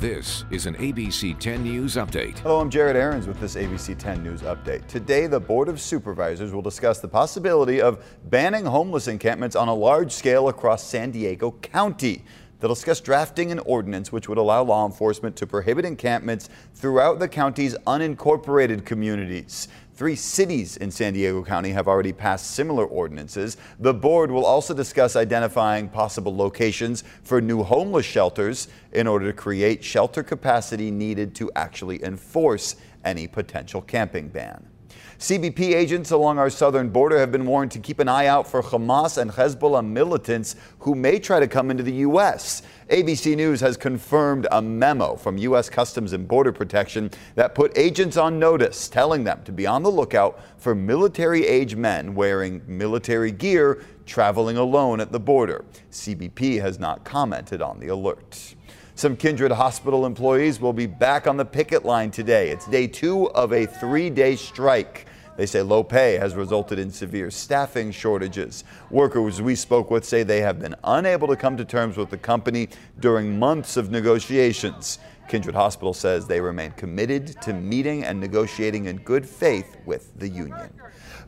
This 0.00 0.46
is 0.50 0.64
an 0.64 0.76
ABC 0.76 1.38
10 1.38 1.62
News 1.62 1.96
Update. 1.96 2.38
Hello, 2.38 2.58
I'm 2.58 2.70
Jared 2.70 2.96
Aarons 2.96 3.26
with 3.26 3.38
this 3.38 3.54
ABC 3.54 3.98
10 3.98 4.22
News 4.22 4.40
Update. 4.40 4.86
Today, 4.86 5.26
the 5.26 5.38
Board 5.38 5.68
of 5.68 5.78
Supervisors 5.78 6.52
will 6.52 6.62
discuss 6.62 7.00
the 7.00 7.06
possibility 7.06 7.82
of 7.82 8.02
banning 8.30 8.64
homeless 8.64 9.08
encampments 9.08 9.54
on 9.54 9.68
a 9.68 9.74
large 9.74 10.10
scale 10.10 10.48
across 10.48 10.82
San 10.82 11.10
Diego 11.10 11.50
County. 11.60 12.24
They'll 12.60 12.74
discuss 12.74 13.00
drafting 13.00 13.50
an 13.50 13.58
ordinance 13.60 14.12
which 14.12 14.28
would 14.28 14.36
allow 14.36 14.62
law 14.62 14.84
enforcement 14.84 15.34
to 15.36 15.46
prohibit 15.46 15.86
encampments 15.86 16.50
throughout 16.74 17.18
the 17.18 17.28
county's 17.28 17.74
unincorporated 17.86 18.84
communities. 18.84 19.68
Three 19.94 20.16
cities 20.16 20.76
in 20.76 20.90
San 20.90 21.14
Diego 21.14 21.42
County 21.42 21.70
have 21.70 21.88
already 21.88 22.12
passed 22.12 22.52
similar 22.52 22.84
ordinances. 22.84 23.56
The 23.78 23.92
board 23.92 24.30
will 24.30 24.46
also 24.46 24.72
discuss 24.72 25.16
identifying 25.16 25.88
possible 25.88 26.34
locations 26.34 27.04
for 27.22 27.40
new 27.40 27.62
homeless 27.62 28.06
shelters 28.06 28.68
in 28.92 29.06
order 29.06 29.26
to 29.26 29.32
create 29.32 29.82
shelter 29.82 30.22
capacity 30.22 30.90
needed 30.90 31.34
to 31.36 31.50
actually 31.56 32.02
enforce 32.04 32.76
any 33.04 33.26
potential 33.26 33.82
camping 33.82 34.28
ban. 34.28 34.66
CBP 35.20 35.74
agents 35.74 36.12
along 36.12 36.38
our 36.38 36.48
southern 36.48 36.88
border 36.88 37.18
have 37.18 37.30
been 37.30 37.44
warned 37.44 37.70
to 37.72 37.78
keep 37.78 37.98
an 37.98 38.08
eye 38.08 38.24
out 38.24 38.48
for 38.48 38.62
Hamas 38.62 39.18
and 39.18 39.30
Hezbollah 39.30 39.86
militants 39.86 40.56
who 40.78 40.94
may 40.94 41.18
try 41.18 41.38
to 41.38 41.46
come 41.46 41.70
into 41.70 41.82
the 41.82 41.92
U.S. 41.92 42.62
ABC 42.88 43.36
News 43.36 43.60
has 43.60 43.76
confirmed 43.76 44.46
a 44.50 44.62
memo 44.62 45.16
from 45.16 45.36
U.S. 45.36 45.68
Customs 45.68 46.14
and 46.14 46.26
Border 46.26 46.52
Protection 46.52 47.10
that 47.34 47.54
put 47.54 47.76
agents 47.76 48.16
on 48.16 48.38
notice, 48.38 48.88
telling 48.88 49.24
them 49.24 49.42
to 49.44 49.52
be 49.52 49.66
on 49.66 49.82
the 49.82 49.90
lookout 49.90 50.40
for 50.56 50.74
military 50.74 51.46
age 51.46 51.76
men 51.76 52.14
wearing 52.14 52.62
military 52.66 53.30
gear 53.30 53.84
traveling 54.06 54.56
alone 54.56 55.00
at 55.00 55.12
the 55.12 55.20
border. 55.20 55.66
CBP 55.90 56.62
has 56.62 56.78
not 56.78 57.04
commented 57.04 57.60
on 57.60 57.78
the 57.78 57.88
alert. 57.88 58.54
Some 58.94 59.16
Kindred 59.16 59.52
Hospital 59.52 60.04
employees 60.04 60.60
will 60.60 60.72
be 60.72 60.86
back 60.86 61.26
on 61.26 61.36
the 61.36 61.44
picket 61.44 61.84
line 61.84 62.10
today. 62.10 62.50
It's 62.50 62.66
day 62.66 62.86
two 62.86 63.30
of 63.30 63.52
a 63.52 63.64
three 63.66 64.10
day 64.10 64.36
strike. 64.36 65.06
They 65.36 65.46
say 65.46 65.62
low 65.62 65.82
pay 65.82 66.18
has 66.18 66.34
resulted 66.34 66.78
in 66.78 66.90
severe 66.90 67.30
staffing 67.30 67.92
shortages. 67.92 68.64
Workers 68.90 69.40
we 69.40 69.54
spoke 69.54 69.90
with 69.90 70.04
say 70.04 70.22
they 70.22 70.42
have 70.42 70.58
been 70.58 70.74
unable 70.84 71.28
to 71.28 71.36
come 71.36 71.56
to 71.56 71.64
terms 71.64 71.96
with 71.96 72.10
the 72.10 72.18
company 72.18 72.68
during 72.98 73.38
months 73.38 73.78
of 73.78 73.90
negotiations. 73.90 74.98
Kindred 75.30 75.54
Hospital 75.54 75.94
says 75.94 76.26
they 76.26 76.40
remain 76.40 76.72
committed 76.72 77.40
to 77.42 77.52
meeting 77.52 78.02
and 78.02 78.18
negotiating 78.18 78.86
in 78.86 78.96
good 78.96 79.24
faith 79.24 79.76
with 79.86 80.18
the 80.18 80.28
union. 80.28 80.68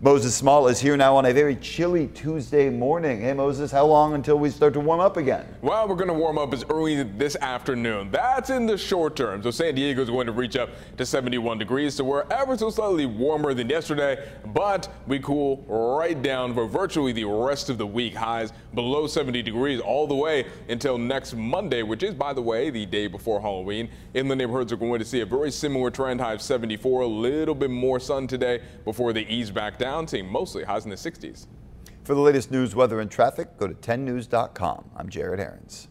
Moses 0.00 0.34
Small 0.34 0.66
is 0.66 0.80
here 0.80 0.96
now 0.96 1.14
on 1.14 1.26
a 1.26 1.32
very 1.32 1.54
chilly 1.54 2.08
Tuesday 2.08 2.68
morning. 2.68 3.20
Hey, 3.20 3.32
Moses, 3.32 3.70
how 3.70 3.86
long 3.86 4.14
until 4.14 4.36
we 4.36 4.50
start 4.50 4.72
to 4.72 4.80
warm 4.80 4.98
up 4.98 5.16
again? 5.16 5.46
Well, 5.60 5.86
we're 5.86 5.94
going 5.94 6.08
to 6.08 6.14
warm 6.14 6.38
up 6.38 6.52
as 6.52 6.64
early 6.68 7.00
this 7.04 7.36
afternoon. 7.36 8.10
That's 8.10 8.50
in 8.50 8.66
the 8.66 8.76
short 8.76 9.14
term. 9.14 9.44
So 9.44 9.52
San 9.52 9.76
Diego 9.76 10.02
is 10.02 10.10
going 10.10 10.26
to 10.26 10.32
reach 10.32 10.56
up 10.56 10.70
to 10.96 11.06
71 11.06 11.58
degrees, 11.58 11.94
so 11.94 12.02
we're 12.02 12.26
ever 12.32 12.58
so 12.58 12.70
slightly 12.70 13.06
warmer 13.06 13.54
than 13.54 13.70
yesterday, 13.70 14.28
but 14.46 14.92
we 15.06 15.20
cool 15.20 15.64
right 15.68 16.20
down 16.20 16.52
for 16.52 16.66
virtually 16.66 17.12
the 17.12 17.26
rest 17.26 17.70
of 17.70 17.78
the 17.78 17.86
week. 17.86 18.16
Highs 18.16 18.52
below 18.74 19.06
70 19.06 19.40
degrees 19.42 19.80
all 19.80 20.08
the 20.08 20.16
way 20.16 20.46
until 20.68 20.98
next 20.98 21.34
Monday, 21.34 21.84
which 21.84 22.02
is, 22.02 22.12
by 22.12 22.32
the 22.32 22.42
way, 22.42 22.70
the 22.70 22.84
day 22.86 23.06
before 23.06 23.40
Halloween. 23.40 23.88
Inland 24.14 24.38
neighborhoods 24.38 24.72
are 24.72 24.76
going 24.76 24.98
to 24.98 25.04
see 25.04 25.20
a 25.20 25.26
very 25.26 25.50
similar 25.50 25.90
trend, 25.90 26.20
high 26.20 26.34
of 26.34 26.42
74, 26.42 27.02
a 27.02 27.06
little 27.06 27.54
bit 27.54 27.70
more 27.70 27.98
sun 28.00 28.26
today 28.26 28.60
before 28.84 29.12
they 29.12 29.22
ease 29.22 29.50
back 29.50 29.78
down 29.78 30.06
seeing 30.06 30.26
mostly 30.26 30.64
highs 30.64 30.84
in 30.84 30.90
the 30.90 30.96
60s. 30.96 31.46
For 32.04 32.14
the 32.14 32.20
latest 32.20 32.50
news, 32.50 32.74
weather, 32.74 33.00
and 33.00 33.10
traffic, 33.10 33.56
go 33.58 33.68
to 33.68 33.74
10news.com. 33.74 34.90
I'm 34.96 35.08
Jared 35.08 35.40
Aarons. 35.40 35.88